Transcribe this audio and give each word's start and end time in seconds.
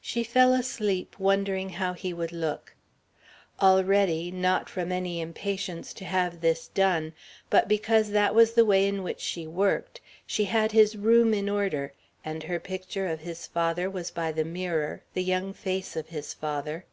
She 0.00 0.24
fell 0.24 0.54
asleep 0.54 1.16
wondering 1.18 1.68
how 1.68 1.92
he 1.92 2.14
would 2.14 2.32
look. 2.32 2.74
Already, 3.60 4.30
not 4.30 4.70
from 4.70 4.90
any 4.90 5.20
impatience 5.20 5.92
to 5.92 6.06
have 6.06 6.40
this 6.40 6.68
done, 6.68 7.12
but 7.50 7.68
because 7.68 8.08
that 8.12 8.34
was 8.34 8.54
the 8.54 8.64
way 8.64 8.88
in 8.88 9.02
which 9.02 9.20
she 9.20 9.46
worked, 9.46 10.00
she 10.26 10.44
had 10.46 10.72
his 10.72 10.96
room 10.96 11.34
in 11.34 11.46
order; 11.50 11.92
and 12.24 12.44
her 12.44 12.58
picture 12.58 13.06
of 13.06 13.20
his 13.20 13.46
father 13.46 13.90
was 13.90 14.10
by 14.10 14.32
the 14.32 14.46
mirror, 14.46 15.02
the 15.12 15.22
young 15.22 15.52
face 15.52 15.94
of 15.94 16.08
his 16.08 16.32
father. 16.32 16.86